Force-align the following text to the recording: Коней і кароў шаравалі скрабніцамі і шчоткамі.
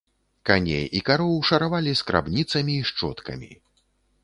Коней 0.49 0.87
і 0.99 1.01
кароў 1.09 1.35
шаравалі 1.51 1.93
скрабніцамі 2.01 2.73
і 2.81 2.87
шчоткамі. 2.91 3.51